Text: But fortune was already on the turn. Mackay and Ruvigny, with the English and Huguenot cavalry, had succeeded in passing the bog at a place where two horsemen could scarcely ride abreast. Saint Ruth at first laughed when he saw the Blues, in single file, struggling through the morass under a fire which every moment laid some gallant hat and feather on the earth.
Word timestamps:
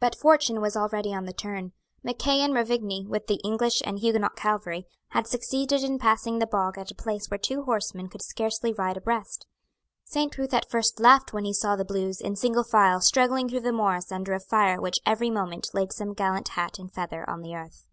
But 0.00 0.16
fortune 0.16 0.60
was 0.60 0.76
already 0.76 1.14
on 1.14 1.26
the 1.26 1.32
turn. 1.32 1.74
Mackay 2.02 2.40
and 2.40 2.52
Ruvigny, 2.52 3.06
with 3.06 3.28
the 3.28 3.40
English 3.44 3.82
and 3.84 4.00
Huguenot 4.00 4.34
cavalry, 4.34 4.84
had 5.10 5.28
succeeded 5.28 5.84
in 5.84 5.96
passing 6.00 6.40
the 6.40 6.46
bog 6.48 6.76
at 6.76 6.90
a 6.90 6.94
place 6.96 7.30
where 7.30 7.38
two 7.38 7.62
horsemen 7.62 8.08
could 8.08 8.20
scarcely 8.22 8.72
ride 8.72 8.96
abreast. 8.96 9.46
Saint 10.02 10.36
Ruth 10.38 10.52
at 10.54 10.68
first 10.68 10.98
laughed 10.98 11.32
when 11.32 11.44
he 11.44 11.52
saw 11.54 11.76
the 11.76 11.84
Blues, 11.84 12.20
in 12.20 12.34
single 12.34 12.64
file, 12.64 13.00
struggling 13.00 13.48
through 13.48 13.60
the 13.60 13.70
morass 13.70 14.10
under 14.10 14.32
a 14.32 14.40
fire 14.40 14.80
which 14.80 14.98
every 15.06 15.30
moment 15.30 15.68
laid 15.72 15.92
some 15.92 16.14
gallant 16.14 16.48
hat 16.58 16.80
and 16.80 16.92
feather 16.92 17.24
on 17.30 17.40
the 17.42 17.54
earth. 17.54 17.86